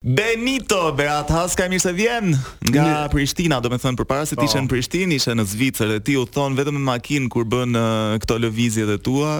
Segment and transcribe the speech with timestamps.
[0.00, 2.30] Benito Berathas, ka mirë se vjen
[2.72, 4.46] nga Prishtina, do të thënë përpara se të po.
[4.48, 7.76] ishe në Prishtinë, ishe në Zvicër dhe ti u thon vetëm me makinë kur bën
[8.24, 9.34] këto lëvizje të tua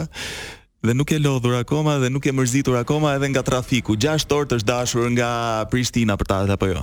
[0.84, 3.96] dhe nuk e lodhur akoma dhe nuk e mërzitur akoma edhe nga trafiku.
[3.96, 5.30] 6 orë të dashur nga
[5.72, 6.82] Prishtina për ta apo jo.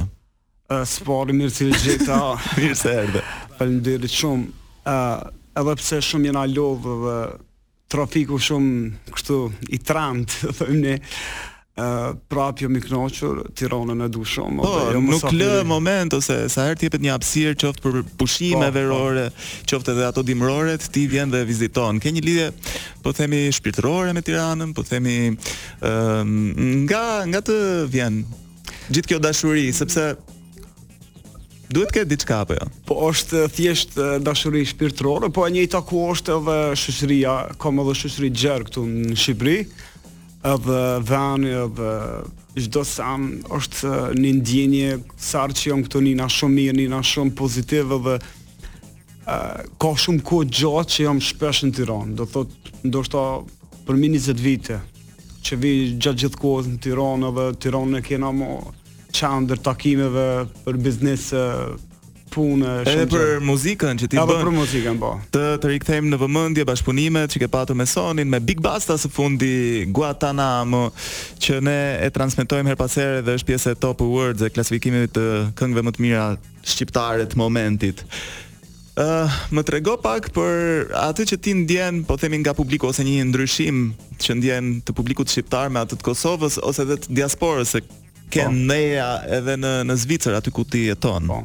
[0.73, 2.17] Ë sporti mirë se gjeta.
[2.57, 3.21] mirë se erdhe.
[3.59, 4.47] Faleminderit shumë.
[4.89, 5.27] Ë uh,
[5.61, 7.13] edhe pse shumë jena lodhë dhe
[7.93, 9.39] trafiku shumë kështu
[9.69, 10.95] i trant, thonë ne
[11.77, 14.63] uh, prapë jo miknoqër, tironën e du shumë.
[14.63, 18.69] Po, jo nuk lë moment ose sa herë jepet një apsirë qoftë për pushime po,
[18.69, 18.75] po.
[18.77, 19.67] verore, po.
[19.71, 22.01] qoftë edhe ato dimrore, ti vjen dhe viziton.
[22.03, 22.47] Ke një lidhje,
[23.05, 26.23] po themi, shpirtërore me tiranën, po themi, uh,
[26.87, 27.59] nga, nga të
[27.93, 28.23] vjen
[28.89, 30.09] gjithë kjo dashuri, sepse
[31.67, 32.63] Duhet ke diçka apo jo?
[32.87, 38.29] Po është thjesht dashuri shpirtërore, po e njëjta ku është edhe shoqëria, kam edhe shoqëri
[38.39, 39.57] gjerë këtu në Shqipëri
[40.43, 41.91] edhe dhani edhe
[42.57, 44.89] gjdo sam është një ndjenje
[45.21, 48.17] sarë që jam këto njëna shumë mirë, njëna shumë pozitiv, edhe
[49.81, 53.23] ka shumë kohë gjatë që jam shpesh në Tiranë, do thot, ndoshta
[53.87, 54.79] për mi 20 vite,
[55.45, 58.61] që vi gjatë gjithë kohës në Tiranë edhe Tiranë në kena mo
[59.17, 60.27] qanë dërë takimeve
[60.65, 61.45] për biznesë,
[62.37, 62.93] punë, shumë.
[62.93, 64.23] Edhe për muzikën që ti bën.
[64.23, 65.11] Ja, për muzikën po.
[65.33, 69.11] Të të rikthejmë në vëmendje bashpunimet që ke patur me Sonin, me Big Basta së
[69.13, 69.53] fundi
[69.95, 70.85] Guantanamo,
[71.43, 75.13] që ne e transmetojmë her pas here dhe është pjesë e Top awards e klasifikimit
[75.17, 75.25] të
[75.59, 76.27] këngëve më të mira
[76.67, 78.03] shqiptare të momentit.
[78.97, 82.89] Ë, uh, eh, më trego pak për atë që ti ndjen, po themi nga publiku
[82.89, 83.83] ose një ndryshim
[84.23, 87.83] që ndjen të publikut shqiptar me atë të Kosovës ose edhe të diasporës se
[88.27, 88.63] Ken po.
[88.73, 91.29] Neja edhe në në Zvicër aty ku ti jeton.
[91.31, 91.37] Po.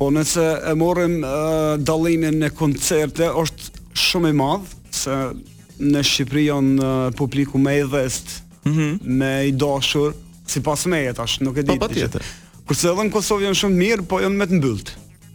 [0.00, 1.18] Po nëse e morëm
[1.84, 5.16] dalimin në koncerte, është shumë e madhë, se
[5.90, 6.86] në Shqipëri janë
[7.18, 8.94] publiku me i dhest, mm -hmm.
[9.04, 10.14] me i dashur,
[10.48, 11.80] si pas me e tash, nuk e po, ditë.
[11.80, 12.20] Pa, pa tjetë.
[12.70, 14.90] Kërse edhe në Kosovë janë shumë mirë, po janë me të mbyltë.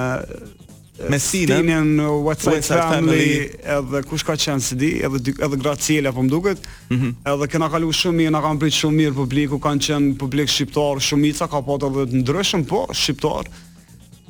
[1.10, 1.66] me sinën
[1.98, 3.38] në WhatsApp family, family,
[3.76, 6.58] edhe kush ka qenë si di, edhe edhe Graciela po më duket.
[6.88, 7.34] Mm -hmm.
[7.34, 11.00] Edhe kena kalu shumë mirë, na kanë prit shumë mirë publiku, kanë qenë publik shqiptar,
[11.02, 13.44] shumica ka pasur po edhe të ndryshëm, po shqiptar.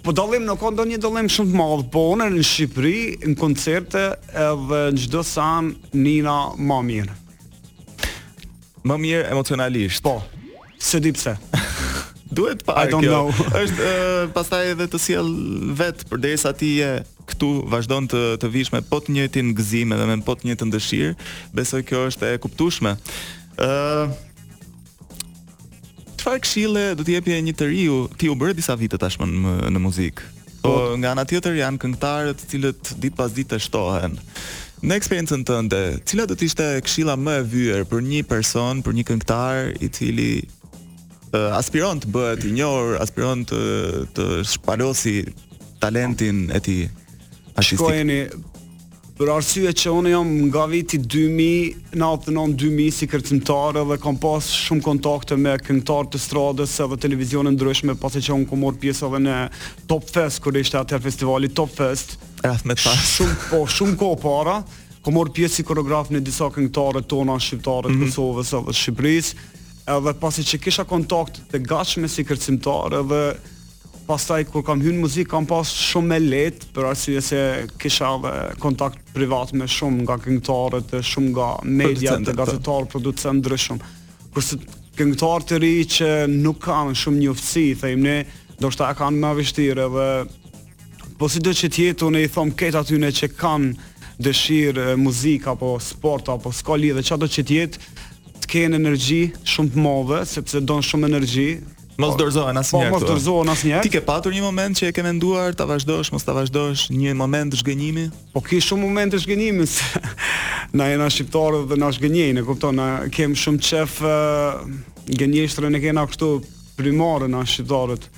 [0.04, 4.02] Po dallim në kohë ndonjë dallim shumë të madh, po unë në Shqipëri në koncerte
[4.46, 7.14] edhe në çdo sam Nina më mirë.
[8.88, 10.02] Më mirë emocionalisht.
[10.02, 10.22] Po.
[10.78, 11.36] Se di pse.
[12.30, 13.12] duhet pa I don't kjo.
[13.12, 13.28] know.
[13.64, 15.28] Është uh, pastaj edhe të sjell
[15.76, 16.90] vet përderisa ti je
[17.28, 20.72] këtu vazhdon të të vish me po të njëjtin gëzim edhe me po të njëjtën
[20.76, 21.16] dëshirë.
[21.56, 22.94] Besoj kjo është e kuptueshme.
[23.56, 24.14] ë uh,
[26.24, 27.96] Çfarë këshille do të jepje një të riu?
[28.16, 30.30] Ti u bërë disa vite tashmë në, në muzikë.
[30.64, 30.76] Po, po.
[30.96, 34.16] nga ana tjetër janë këngëtarë të cilët ditë pas ditë shtohen.
[34.84, 38.96] Në eksperiencën tënde, cila do të ishte këshilla më e vyer për një person, për
[38.96, 40.30] një këngëtar i cili
[41.34, 43.60] uh, aspiron të bëhet i njohur, aspiron të
[44.14, 45.18] të shpalosi
[45.82, 46.82] talentin e tij
[47.54, 47.78] artistik.
[47.78, 48.18] Shkojeni
[49.14, 54.48] për arsye që unë jam nga viti 2000, në 2000 si këngëtar dhe kam pas
[54.66, 59.06] shumë kontakte me këngëtarë të stradës edhe televizionin ndryshme, pasi që unë kam marr pjesë
[59.08, 59.36] edhe në
[59.90, 62.16] Top Fest, kur ishte atë festivali Top Fest.
[62.42, 64.58] Era më pas shumë po, shumë kohë para.
[65.04, 68.10] Komor pjesë si koreograf në disa këngëtarët tona shqiptarët mm -hmm.
[68.10, 69.38] Kosovës edhe Shqipërisë
[69.86, 73.18] edhe pasi që kisha kontakt të gatshme si kërcimtar edhe
[74.08, 77.40] pastaj kur kam hynë muzik kam pas shumë me let për arsye se
[77.80, 78.08] kisha
[78.60, 82.36] kontakt privat me shumë nga këngtarët shumë nga media nga po.
[82.42, 83.92] gazetarë producentë, ndryshumë
[84.34, 84.58] kërse
[84.98, 88.16] këngtarë të ri që nuk kanë shumë një thëjmë ne
[88.60, 90.08] do shta e kanë me avishtire dhe
[91.18, 93.92] po si do që tjetë, unë i thomë ketë atyne që kanë
[94.24, 97.92] dëshirë muzik apo sport apo skali dhe që do që tjetë
[98.42, 101.48] të kenë energji shumë të madhe sepse don shumë energji.
[102.00, 102.90] Mos po, dorëzohen asnjëherë.
[102.90, 103.50] Po, mos eh.
[103.52, 103.84] asnjëherë.
[103.86, 107.12] Ti ke patur një moment që e ke menduar ta vazhdosh, mos ta vazhdosh, një
[107.18, 108.08] moment të zhgënjimi?
[108.34, 110.00] Po ke shumë momente të Se...
[110.78, 114.64] Na jena shqiptarë dhe na zhgënjejnë, kupton, na kem shumë çef uh,
[115.06, 116.30] gënjeshtrën e kena këtu
[116.74, 118.08] primare na shqiptarët.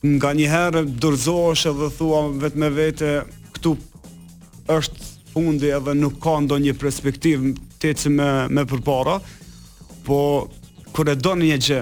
[0.00, 3.10] Nga një herë dorëzohesh edhe thua vetë me vete
[3.58, 3.74] këtu
[4.78, 7.52] është fundi edhe nuk ka ndonjë perspektivë
[7.84, 9.18] tetë me me përpara
[10.04, 10.48] po
[10.96, 11.80] kur e do një gjë,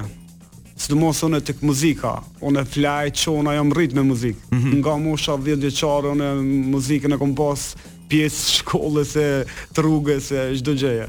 [0.79, 0.99] së të
[1.29, 4.41] unë të muzika, unë e flajë që unë ajo më rritë me muzikë.
[4.51, 4.79] Mm -hmm.
[4.83, 6.33] Nga mosha 10 vjeçare unë e
[6.75, 7.35] muzikën e kom
[8.11, 9.29] pjesë shkollës e
[9.79, 11.07] rrugës e çdo gjëje.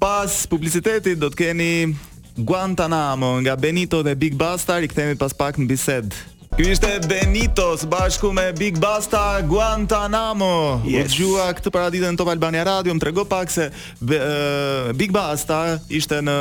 [0.00, 1.96] Pas publicitetit do të keni
[2.36, 6.16] Guantanamo nga Benito dhe Big Basta, i këthemi pas pak në bisedë.
[6.60, 10.76] Ky ishte Benito bashku me Big Basta Guantanamo.
[10.84, 11.08] Yes.
[11.08, 15.80] U dëgjua këtë paraditën Top Albania Radio, më trego pak se be, uh, Big Basta
[15.88, 16.34] ishte në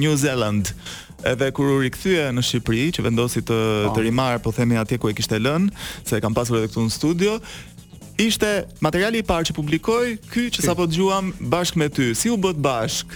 [0.00, 0.72] New Zealand.
[1.20, 3.58] Edhe kur u rikthye në Shqipëri, që vendosi të
[3.90, 3.92] oh.
[3.92, 5.68] të rimar, po themi atje ku e kishte lënë,
[6.00, 7.36] se e kam pasur edhe këtu në studio,
[8.24, 12.14] ishte materiali i parë që publikoi ky që sapo dëgjuam bashkë me ty.
[12.16, 13.12] Si u bë bashk?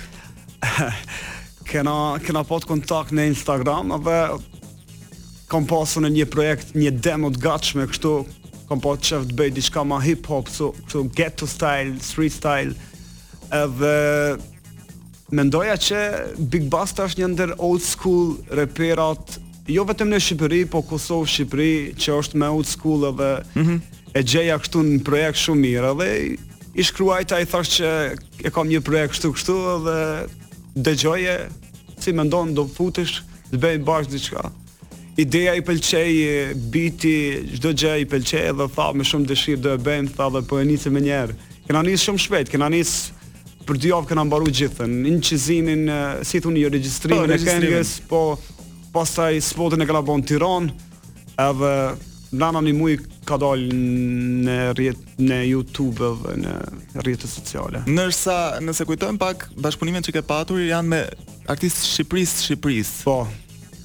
[1.72, 4.42] kena kena pot kontakt në Instagram, apo
[5.52, 8.12] kom pasu në një projekt një demo të gatshme kështu
[8.68, 12.72] kom pasu të shëf të bëjt diçka ma hip hop Kështu ghetto style, street style
[13.52, 16.00] edhe mendoja që
[16.54, 19.36] Big Basta është një ndër old school reperat
[19.72, 23.80] jo vetëm në Shqipëri po Kosovë Shqipëri që është me old school edhe mm -hmm.
[24.16, 26.08] e gjeja kështu në projekt shumë mirë edhe
[26.80, 27.88] i shkruajta i thash që
[28.44, 29.98] e kam një projekt kështu kështu edhe
[30.88, 31.36] dëgjoje
[32.00, 33.20] si me ndonë do futesh
[33.52, 34.48] të bëjmë bashkë diçka
[35.16, 36.20] ideja i pëlqej,
[36.72, 37.14] biti,
[37.58, 40.60] çdo gjë i pëlqej dhe tha me shumë dëshirë do e bëjmë, tha dhe po
[40.62, 41.36] e nisim më një herë.
[41.66, 42.94] Kena nis shumë shpejt, kena nis
[43.68, 45.84] për dy javë kena mbaruar gjithën, incizimin,
[46.26, 48.22] si thoni, jo regjistrimin po, e këngës, po
[48.96, 50.72] pastaj spotin e kena bën Tiranë,
[51.42, 51.74] edhe
[52.32, 52.96] nana një muj
[53.28, 54.88] ka dalë në
[55.28, 56.56] në Youtube dhe në
[57.04, 57.84] rrjetet sociale.
[57.92, 61.04] Nërsa, nëse kujtojmë pak, bashkëpunimet që ke patur janë me
[61.52, 62.98] artistë Shqipërisë Shqipërisë.
[63.06, 63.20] Po,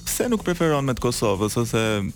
[0.08, 2.08] pse nuk preferon me të Kosovës ose ëm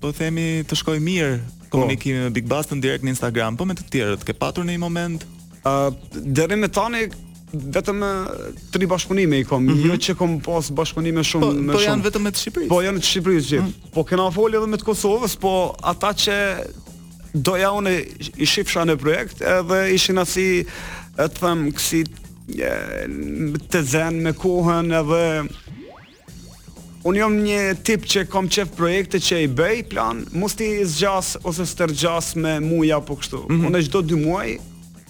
[0.02, 1.36] po themi të shkoj mirë
[1.74, 4.26] komunikimi me Big Bastën direkt në Instagram, po me të tjerët.
[4.28, 5.24] Ke patur në një moment
[5.64, 7.06] ë uh, deri me tani
[7.54, 8.00] vetëm
[8.74, 9.90] tri bashkëpunime i kom, mm -hmm.
[9.92, 11.74] jo që kom pas bashkëpunime shumë po, me shumë.
[11.78, 12.70] Po janë vetëm me të Shqipërisë.
[12.74, 13.66] Po janë të Shqipërisë gjithë.
[13.68, 13.94] Mm -hmm.
[13.94, 15.54] Po kena folë edhe me të Kosovës, po
[15.94, 16.38] ata që
[17.34, 17.92] doja unë
[18.44, 20.66] i shifsha në projekt edhe ishin asi,
[21.18, 22.02] e të them kësi
[22.48, 25.48] të dhenë me kohën edhe
[27.04, 31.34] Unë jam një tip që kom qef projekte që i bëj, plan, mos ti zgjas
[31.44, 33.42] ose stërgjas me muja po kështu.
[33.50, 33.66] Mm -hmm.
[33.68, 34.54] Unë çdo 2 muaj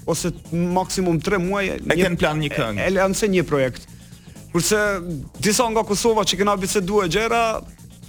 [0.10, 0.32] ose
[0.74, 2.82] maksimum 3 muaj e një, ken plan një këngë.
[2.82, 3.86] E, e një projekt.
[4.52, 4.82] Kurse
[5.40, 7.62] disa nga Kosova që kena biseduar Gjera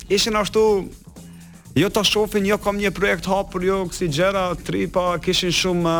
[0.08, 0.84] ishin ashtu
[1.76, 5.94] jo ta shohin, jo kam një projekt hapur, jo kësi gjëra, tripa kishin shumë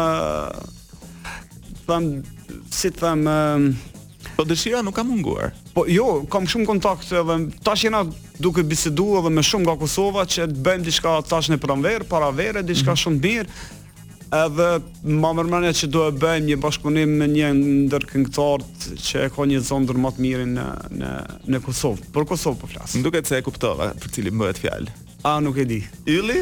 [1.89, 2.01] uh,
[2.85, 3.77] si të them,
[4.37, 5.53] po dëshira nuk ka munguar.
[5.75, 8.03] Po jo, kam shumë kontakt edhe tash jena
[8.43, 12.33] duke biseduar edhe me shumë nga Kosova që të bëjmë diçka tash në pranver, para
[12.35, 13.03] verë, diçka mm -hmm.
[13.05, 13.57] shumë mirë.
[14.35, 14.69] Edhe
[15.23, 19.61] më mërmënja që do e bëjmë një bashkëpunim me një ndërkëngëtarët që e ka një
[19.69, 20.65] zonë më matë mirë në,
[21.01, 21.11] në,
[21.53, 22.03] në Kosovë.
[22.15, 22.99] Për Kosovë për po flasë.
[22.99, 24.91] Nduke të se e kuptova për cili më bëhet fjallë.
[25.29, 25.81] A, nuk e di.
[26.07, 26.41] Ili?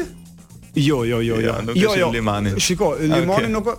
[0.73, 1.39] Jo, jo, jo, jo.
[1.51, 2.09] Ja, nuk jo, jo.
[2.11, 2.57] Limani.
[2.57, 3.69] Shikoj, limani nuk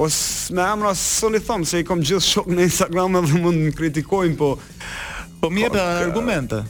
[0.00, 0.08] Po
[0.56, 4.36] me emra s'oni thëmë, se i kom gjithë shok në Instagram edhe mund në kritikojnë,
[4.40, 4.54] po...
[5.40, 6.62] Po më jep po, argumente?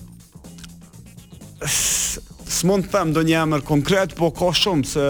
[1.65, 5.07] S'mon të themë do një emër konkret, po ka shumë, se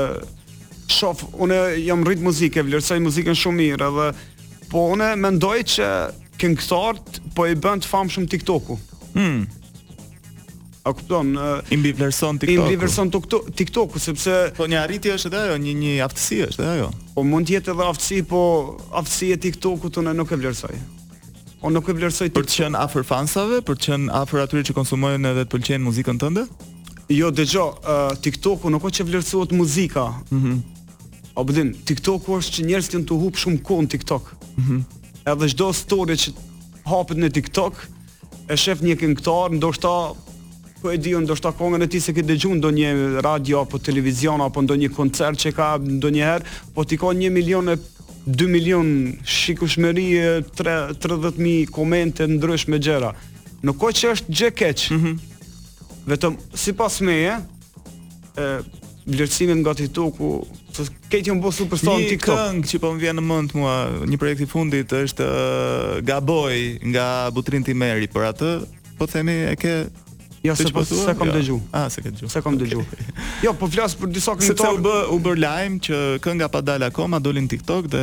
[0.90, 4.08] shof, unë jam rrit muzikë, vlerësoj muzikën shumë mirë edhe
[4.70, 5.88] po unë mendoj që
[6.40, 8.76] këngëtarët po i bën të famshëm TikToku.
[9.14, 9.40] Hm.
[10.88, 11.34] A kupton?
[11.70, 12.56] I mbi vlerëson TikToku.
[12.56, 13.10] I mbi vlerëson
[13.60, 16.88] TikToku sepse po një arritje është edhe ajo, një një aftësi është edhe ajo.
[17.18, 18.40] Po mund të jetë edhe aftësi, po
[19.02, 20.78] aftësia e TikTokut unë nuk e vlerësoj.
[21.60, 24.64] Unë po nuk e vlerësoj Për të qenë afër fansave, për të qenë afër atyre
[24.70, 26.46] që konsumojnë edhe të pëlqejnë muzikën tënde?
[27.12, 30.06] Jo, dëgjoj, uh, TikToku nuk është që vlerësohet muzika.
[30.32, 30.54] Mhm.
[30.54, 30.62] Mm
[31.34, 33.90] O bëdin, po TikTok u është që njerës të në të hupë shumë kohë në
[33.94, 34.80] TikTok mm -hmm.
[35.32, 36.32] Edhe shdo story që
[36.90, 37.84] hapët në TikTok
[38.50, 39.92] E shef një këngëtar, ndoshta
[40.82, 44.40] Po e diun, ndoshta kongë e ti se këtë dëgjun Ndo një radio, apo televizion,
[44.40, 46.44] apo ndo një koncert që ka ndo një herë
[46.74, 47.76] Po t'i ka një milion e
[48.30, 48.86] dë milion
[49.24, 50.08] shikueshmëri,
[50.56, 53.14] 30.000 komente ndryshme ndrysh me gjera
[53.62, 55.16] Në kohë që është gjë keq mm -hmm.
[56.10, 57.36] Vetëm, si pas me e
[59.10, 60.28] Vlerësimin nga TikTok-u
[60.76, 62.28] Po ke ti një bosu person në TikTok.
[62.28, 63.74] Një këngë që po më vjen në mend mua,
[64.06, 66.56] një projekt i fundit është uh, Gaboj
[66.92, 68.52] nga Butrin Timeri, por atë
[69.00, 69.74] po themi e ke
[70.40, 71.34] Jo se po sa po, kam jo.
[71.34, 71.54] dëgju.
[71.76, 72.28] Ah, se ke dëgju.
[72.32, 72.80] Sa kam dëgju.
[73.44, 76.88] Jo, po flas për disa këngë të bë u bë lajm që kënga pa dalë
[76.88, 78.00] akoma doli në TikTok dhe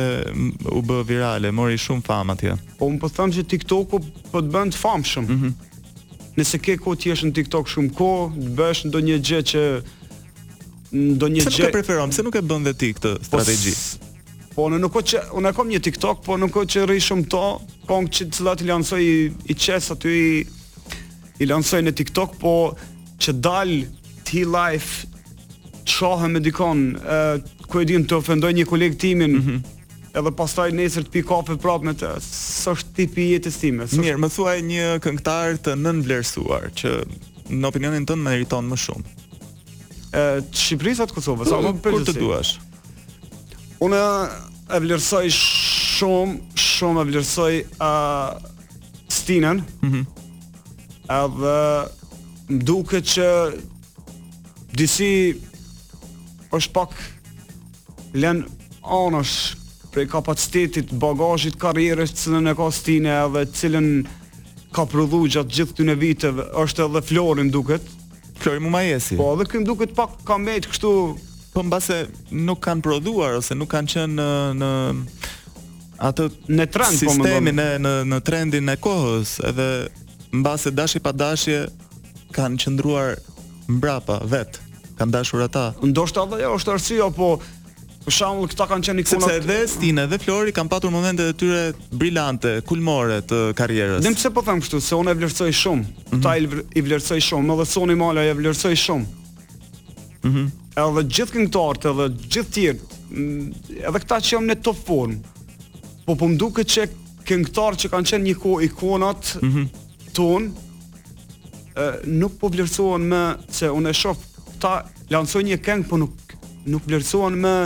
[0.70, 2.54] u bë virale, mori shumë fam atje.
[2.78, 5.28] Po un po them se TikToku po të bën të famshëm.
[5.34, 5.56] Mhm.
[6.38, 9.64] Nëse ke kohë ti je në TikTok shumë kohë, të bësh ndonjë gjë që
[10.94, 11.52] ndonjë gjë.
[11.52, 12.12] Çfarë preferon?
[12.12, 13.74] Pse nuk e bën dhe ti këtë po strategji?
[14.54, 17.00] Po unë nuk po që unë e kam një TikTok, po nuk po që rri
[17.04, 17.42] shumë to,
[17.88, 19.16] kong që të lati lansoj i,
[19.52, 20.28] i qes aty i,
[21.42, 22.54] i lansoj në TikTok, po
[23.22, 23.74] që dal
[24.28, 25.04] ti life
[25.88, 29.34] çohë me dikon, ë ku e din të ofendoj një koleg timin.
[29.38, 29.74] Mm -hmm.
[30.18, 33.84] Edhe pastaj nesër të pi kafe prapë me të, s'është tipi i jetës time.
[33.92, 36.90] Mirë, më thuaj një këngëtar të nënvlerësuar që
[37.60, 39.04] në opinionin tënd meriton më shumë
[40.12, 42.54] të Shqipërisë atë Kosovës, apo për të duash.
[43.84, 44.00] Unë
[44.74, 47.54] e vlerësoj shumë, shumë e vlerësoj
[47.88, 47.92] a
[49.14, 49.64] Stinën.
[49.84, 49.92] Mhm.
[49.92, 50.14] Mm
[51.08, 51.52] edhe
[52.52, 53.26] më duke që
[54.76, 55.08] disi
[56.52, 56.90] është pak
[58.20, 58.42] len
[58.84, 59.32] anësh
[59.94, 63.88] prej kapacitetit, bagajit, karierës cilën e ka stine edhe cilën
[64.76, 67.88] ka prudhu gjatë gjithë të në viteve, është edhe florin duket,
[68.40, 70.92] Flori Majesi Po, edhe këm duket pak ka mejt kështu...
[71.48, 71.96] Po mbase
[72.30, 74.24] nuk kanë prodhuar ose nuk kanë qenë
[74.60, 79.66] në, në atë në trend në po në në trendin e kohës edhe
[80.38, 81.64] mbase dashi pa dashje
[82.36, 83.16] kanë qëndruar
[83.74, 84.60] mbrapa vet
[85.00, 87.32] kanë dashur ata ndoshta edhe ajo është arsye po
[88.08, 89.16] Për shembull, këta kanë qenë ikonat...
[89.20, 91.64] Sepse edhe Stina dhe Flori kanë patur momente të tyre
[92.00, 94.00] brillante, kulmore të karrierës.
[94.00, 95.90] Dhe pse po them kështu, se unë e vlerësoj shumë.
[96.06, 96.22] Mm -hmm.
[96.24, 99.28] Ta i vlerësoj shumë, edhe Soni Mala e vlerësoj shumë.
[100.24, 100.38] Mhm.
[100.40, 100.48] Mm
[100.78, 103.46] edhe gjithë këngëtarët edhe gjithë tjerë, mm,
[103.88, 105.16] edhe këta që janë në top form.
[106.06, 106.84] Po po më duket që
[107.28, 109.66] këngëtar që kanë qenë një kohë ikonat mm -hmm.
[110.14, 110.44] ton,
[111.82, 113.22] e, nuk po vlerësohen më
[113.58, 114.20] se unë e shoh
[114.62, 114.72] ta
[115.10, 116.14] lansoj një këngë po nuk
[116.70, 117.56] nuk vlerësohen më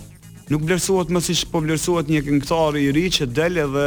[0.50, 3.86] Nuk vlerësohet më si po vlerësohet një këngëtar i ri që del edhe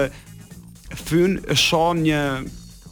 [1.03, 2.21] fyn e shon një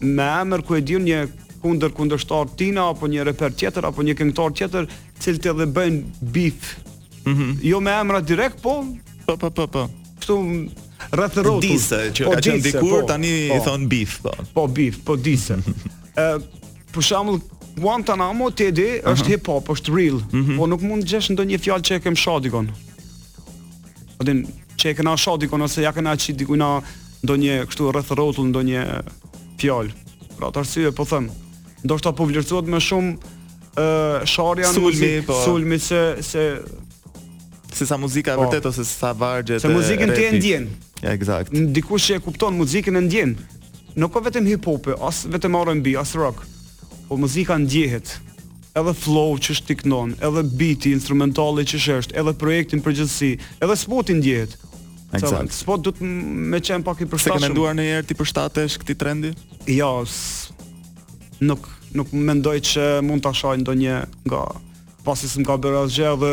[0.04, 1.22] me emër ku e diun një
[1.62, 4.90] kundër kundërshtar Tina apo një reper tjetër apo një këngëtar tjetër,
[5.22, 6.78] të edhe bëjnë beef.
[7.22, 7.60] Mhm.
[7.62, 8.82] jo me emra direkt, po
[9.28, 9.68] po po po.
[9.68, 9.84] po.
[10.22, 10.38] Kështu
[11.18, 14.34] rreth Po Disa që po, ka qenë dikur po, tani po, i thon beef, po.
[14.54, 15.58] Po beef, po disa.
[16.18, 16.26] Ë,
[16.94, 17.40] për shembull,
[17.78, 18.80] Guantanamo te uh mhm.
[18.80, 19.04] -huh.
[19.14, 20.16] është hip hop, është real.
[20.18, 20.52] Uh mhm.
[20.52, 20.58] -huh.
[20.58, 22.72] Po nuk mund të gjesh ndonjë fjalë që e kem shoh dikon.
[24.18, 24.44] Po din
[24.78, 26.82] që e kena shoh dikon ose ja kena qit diku na
[27.24, 28.86] ndonjë kështu rreth rrotull ndonjë
[29.62, 29.92] fjalë.
[30.40, 31.30] Pra të arsye po them,
[31.86, 33.16] ndoshta po vlerësohet më shumë
[33.76, 35.38] ë uh, në sulmi, po.
[35.46, 36.46] sulmi se se
[37.74, 40.66] se sa muzika po, e vërtet ose sa vargje se muzikën ti e ndjen.
[41.04, 41.52] Ja, eksakt.
[41.56, 43.38] Dikush që e kupton muzikën e ndjen.
[43.96, 46.44] Nuk ka po vetëm hip hop, as vetëm R&B, as rock
[47.12, 48.08] po muzika ndjehet
[48.80, 54.54] edhe flow që shtiknon, edhe biti instrumentale që shesht, edhe projektin përgjithësi, edhe spotin ndjehet.
[55.20, 55.52] Exact.
[55.52, 57.36] Spot du të më qenë pak i përshtatshëm.
[57.36, 59.34] Se ke menduar ndonjëherë ti përshtatesh këti trendi?
[59.76, 59.90] Jo.
[61.44, 61.68] Nuk
[62.00, 63.98] nuk mendoj që mund ta shoj ndonjë
[64.30, 64.42] nga
[65.04, 66.32] pasi s'm ka bërë asgjë dhe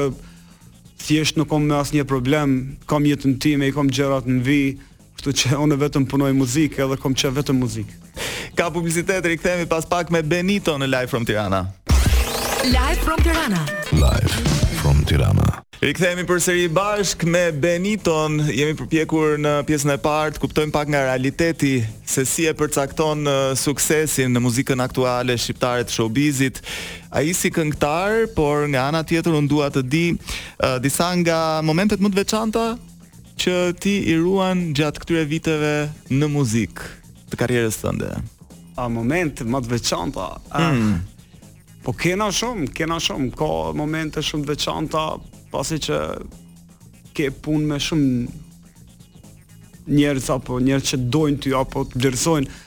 [1.08, 2.54] thjesht nuk kam asnjë problem,
[2.86, 4.60] kam jetën time, i kam gjërat në vi,
[5.18, 8.04] kështu që unë vetëm punoj muzikë edhe kam që vetëm muzikë
[8.58, 11.62] ka publicitet, rikthehemi pas pak me Benito në Live from Tirana.
[12.66, 13.60] Live from Tirana.
[13.94, 14.34] Live
[14.82, 15.46] from Tirana.
[15.78, 18.40] Rikthehemi përsëri bashk me Beniton.
[18.50, 21.70] Jemi përpjekur në pjesën e parë të kuptojmë pak nga realiteti
[22.02, 23.22] se si e përcakton
[23.62, 26.58] suksesin në muzikën aktuale shqiptare të showbizit.
[27.14, 32.02] Ai si këngëtar, por nga ana tjetër unë dua të di uh, disa nga momentet
[32.02, 32.66] më të veçanta
[33.38, 35.72] që ti i ruan gjatë këtyre viteve
[36.10, 36.90] në muzikë
[37.30, 38.10] të karrierës tënde
[38.78, 40.26] a moment më të veçanta.
[40.54, 41.82] Mm.
[41.84, 45.04] Po kena shumë, kena shumë, ka momente shumë të veçanta,
[45.52, 45.98] pasi që
[47.16, 48.10] ke punë me shumë
[49.88, 52.58] njerëz apo njerëz që dojnë ty apo të vlerësojnë.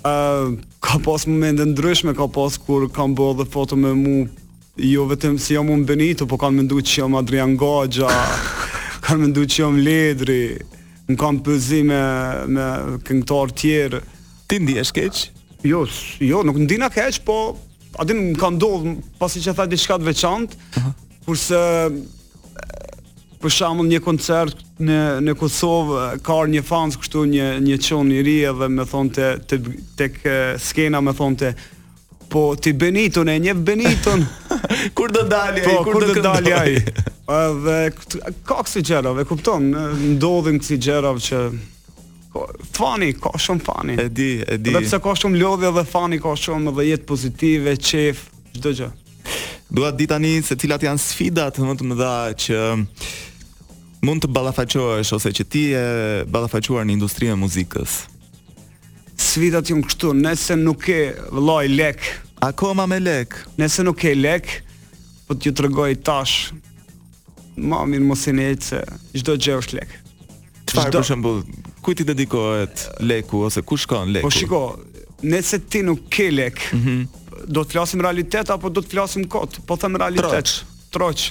[0.00, 4.14] ë uh, ka pas momente ndryshme, ka pas kur kam bërë dhe foto me mu
[4.80, 8.08] jo vetëm si jam un Benito, po kanë menduar që jam Adrian Gaxha,
[9.04, 10.56] kanë menduar që jam Ledri,
[11.10, 12.00] në kam pëzime
[12.46, 14.00] me, me këngëtar tjerë.
[14.48, 15.39] Ti ndi e shkeqë?
[15.64, 15.86] Jo,
[16.20, 17.58] jo, nuk ndina keq, po
[18.00, 18.86] a din ka ndodh
[19.20, 20.92] pasi që tha diçka të veçantë, uh -huh.
[21.26, 21.60] kurse
[23.40, 28.22] për shembull një koncert në në Kosovë ka një fans kështu një një çon i
[28.24, 30.16] ri edhe më thonte te, te tek
[30.60, 31.54] skena më thonte
[32.28, 34.14] po ti Benito ne një Benito
[34.96, 37.76] kur do dalë po, kur do dalë ai edhe
[38.44, 39.72] kaksi xherave kupton
[40.16, 41.40] ndodhin kësi xherave që
[42.72, 43.96] fani, ka shumë fani.
[43.98, 44.72] E di, e di.
[44.74, 48.22] Dhe pse ka shumë lodhje dhe fani ka shumë edhe jetë pozitive, qef,
[48.56, 48.90] çdo gjë.
[49.70, 52.60] Dua të di tani se cilat janë sfidat më të më dha që
[54.08, 55.84] mund të ballafaqohesh ose që ti e
[56.26, 57.98] ballafaquar në industrinë e muzikës.
[59.20, 61.00] Sfidat janë kështu, nëse nuk e
[61.36, 62.02] vëllai lek,
[62.42, 63.36] akoma me lek.
[63.60, 64.48] Nëse nuk e lek,
[65.28, 66.54] po t'ju tregoj tash.
[67.60, 68.34] Mamin mos i
[68.64, 68.80] se
[69.20, 69.98] çdo gjë është lek.
[70.70, 71.42] Çfarë për shembull,
[71.82, 74.28] kujt ti dedikohet leku ose ku shkon leku?
[74.28, 74.60] Po shiko,
[75.24, 77.06] nëse ti nuk ke lek, mm -hmm.
[77.46, 79.60] do të flasim realitet apo do të flasim kot?
[79.66, 80.64] Po them realitet.
[80.90, 81.30] Troq.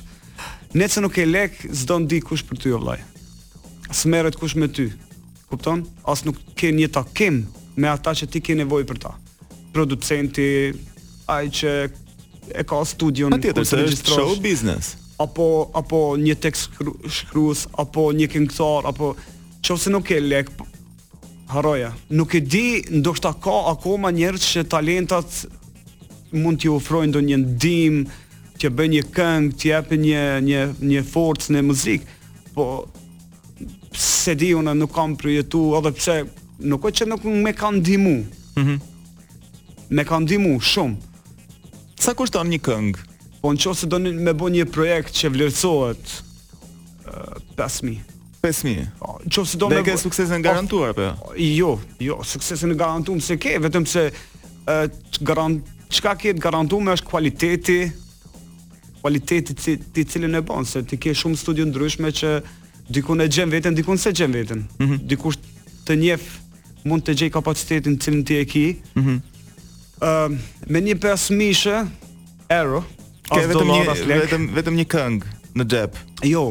[0.73, 2.95] Nëse nuk ke lek, s'do ndi kush për ty o
[3.91, 4.89] S'merret kush me ty.
[5.49, 5.85] Kupton?
[6.05, 9.11] As nuk ke një takim me ata që ti ke nevojë për ta.
[9.73, 10.73] Producenti,
[11.27, 11.89] ai që
[12.55, 16.69] e ka studion, atë që është show business apo apo një tekst
[17.09, 19.15] shkruas apo një këngëtar apo
[19.61, 20.65] qofse nuk e lek po,
[21.47, 25.39] haroja, Nuk e di, ndoshta ka akoma njerëz që talentat
[26.35, 28.03] mund t'i ofrojnë ndonjë ndim,
[28.59, 30.61] t'i bëjnë një këngë, t'i japin një një
[30.91, 32.17] një forcë në muzikë,
[32.53, 32.67] po
[33.99, 36.19] se di unë nuk kam përjetu, edhe pse
[36.69, 38.17] nuk e që nuk me kanë ndihmu.
[38.59, 38.69] Mhm.
[38.69, 38.87] Mm
[39.89, 40.99] me kanë ndihmu shumë.
[41.97, 43.05] Sa kushton një këngë?
[43.41, 46.13] Po në qo se do një me bo një projekt që vlerësohet
[47.57, 48.18] 5.000.
[48.41, 48.87] 5000.
[48.99, 51.15] Po, nëse do me ke suksesin garantuar apo jo.
[51.21, 51.47] jo?
[51.47, 54.05] Jo, jo, suksesin e garantuar se ke, vetëm se
[54.69, 54.79] ë
[55.25, 57.79] garant çka ke të garantuar është kualiteti
[59.01, 62.31] kualiteti ti, ti cilën e bën se ti ke shumë studio ndryshme që
[62.89, 64.63] dikun e gjen veten, dikun se gjen veten.
[64.77, 65.01] Mm -hmm.
[65.07, 65.37] Dikush
[65.87, 66.29] të njeh
[66.83, 68.67] mund të gjej kapacitetin të cilin ti e ke.
[68.95, 69.07] Mhm.
[69.11, 69.19] Mm
[69.99, 70.35] ë uh,
[70.71, 71.81] me një pesmishë
[72.49, 72.83] ero
[73.33, 75.27] ke vetëm një vetëm vetëm një këngë
[75.59, 75.97] në xhep.
[76.23, 76.43] Jo,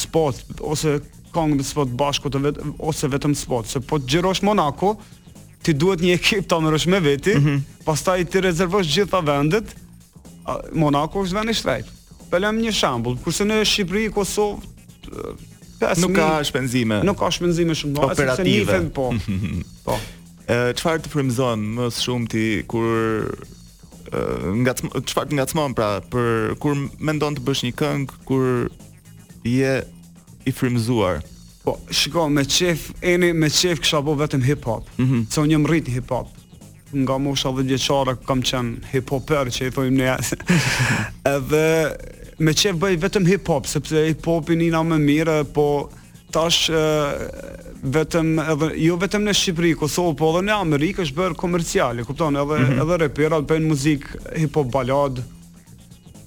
[0.04, 0.98] Spot ose
[1.34, 4.96] këngë me spot bashku të vet ose vetëm spot, se po xhirosh Monaco,
[5.66, 7.62] ti duhet një ekip të amërësh me veti, mm -hmm.
[7.88, 9.74] pastaj ti rezervosh gjitha vendet,
[10.78, 11.86] Monaco është vend i shtrejt.
[12.30, 14.60] Pëllëm një shambull, kurse në Shqipëri, Kosovë,
[16.00, 17.02] nuk ka shpenzime.
[17.06, 19.10] Nuk ka shpenzime shumë ndonjë, sepse nifen po.
[19.86, 19.98] po.
[20.52, 23.36] Ë çfarë të frymëzon më shumë ti kur
[24.14, 28.50] nga çfarë të ngacmon pra për kur mendon të bësh një këngë kur
[29.48, 31.22] je i frymëzuar.
[31.64, 35.28] Po, shikoj me qef, eni, me qef kësha bo vetëm hip-hop, mm -hmm.
[35.32, 36.28] se unë hip-hop,
[36.92, 40.16] nga mosha dhe gjeqara kam qenë hip-hopër që i thojmë një,
[41.36, 41.96] edhe
[42.42, 45.68] me që bëj vetëm hip hop sepse hip hopi nina më mirë po
[46.34, 46.72] tash
[47.84, 52.08] vetëm edhe jo vetëm në Shqipëri, Kosovë, po edhe në Amerikë është bërë komerciale, e
[52.08, 52.34] kupton?
[52.40, 52.82] Edhe mm -hmm.
[52.84, 55.20] edhe reperat bëjnë muzikë hip hop balad.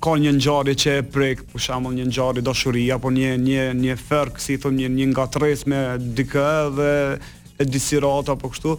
[0.05, 3.97] Ka një ngjarje që e prek, për shembull, një ngjarje dashuri apo një një një
[3.97, 6.35] fark, si thon një, një ngatërres me DK
[6.67, 7.19] edhe
[7.59, 8.79] e disirata apo kështu.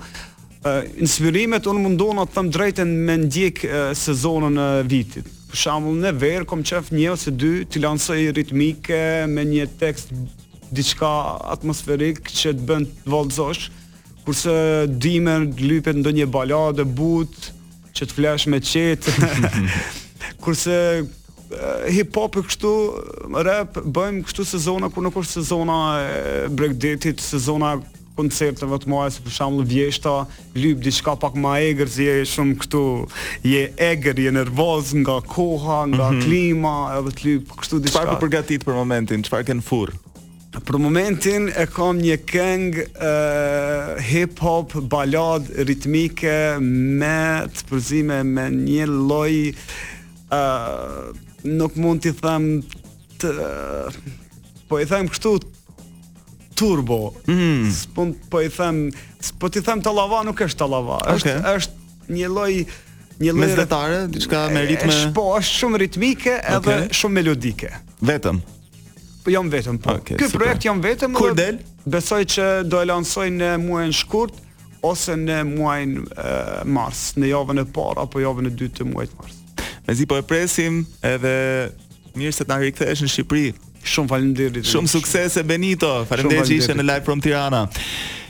[1.00, 5.26] Inspirimet unë mundon atë thëm drejtën me ndjek sezonën e vitit
[5.58, 9.00] për shembull në ver kom qef një ose dy të lansoj ritmike
[9.32, 10.12] me një tekst
[10.76, 11.10] diçka
[11.56, 13.70] atmosferik që të bën të vollzosh
[14.28, 14.54] kurse
[15.02, 17.50] dimë lypet ndonjë baladë but
[17.98, 19.08] që të flesh me qet
[20.44, 20.78] kurse
[21.96, 22.74] hip hop kështu
[23.48, 27.78] rap bëjmë kështu sezona kur nuk është sezona e breakdance sezona
[28.18, 30.16] koncerteve të mua, si për shembull Vjeshta,
[30.58, 32.82] lyp diçka pak më egër si e shumë këtu,
[33.46, 36.26] je egër, je nervoz nga koha, nga mm -hmm.
[36.26, 38.00] klima, edhe të lyp kështu diçka.
[38.04, 39.24] Çfarë po përgatit për momentin?
[39.28, 39.94] Çfarë ken furr?
[40.58, 42.86] Për momentin e kam një këngë
[44.10, 46.38] hip hop balad ritmike
[46.98, 49.54] me të përzime me një lloj
[50.34, 50.42] ë
[51.44, 52.64] nuk mund t'i them
[53.22, 53.30] të
[54.70, 55.36] po i them kështu
[56.58, 57.12] turbo.
[57.28, 57.70] Mm.
[57.96, 58.90] Po po i them,
[59.40, 61.38] po ti them tallava nuk është tallava, okay.
[61.38, 62.52] është është një lloj
[63.18, 64.92] një lloj mesdetare, diçka me ritme.
[64.94, 66.90] Është po, është shumë ritmike edhe okay.
[66.98, 67.72] shumë melodike.
[68.10, 68.42] Vetëm.
[69.26, 69.98] Po jam vetëm po.
[70.02, 70.42] Okay, Ky super.
[70.46, 71.16] projekt jam vetëm.
[71.18, 71.58] Kur del?
[71.92, 74.38] Besoj që do e lansoj në muajin shkurt
[74.88, 75.98] ose në muajin
[76.70, 79.42] mars, në javën e parë apo javën e dytë të muajit mars.
[79.88, 81.34] Mezi po e presim edhe
[82.18, 83.52] mirë se të na rikthesh në Shqipëri.
[83.92, 84.68] Shumë faleminderit.
[84.68, 85.90] Shumë sukses e Benito.
[86.10, 87.64] Faleminderit që ishe në live from Tirana.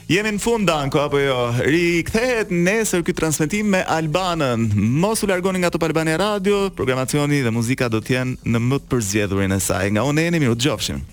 [0.08, 1.34] Jemi në fund danko apo jo?
[1.66, 4.70] Rikthehet nesër ky transmetim me Albanën.
[5.02, 8.80] Mos u largoni nga Top Albania Radio, programacioni dhe muzika do të jenë në më
[8.86, 9.84] të përzgjedhurin e saj.
[9.98, 11.04] Nga unë jeni, miru të gjofshim.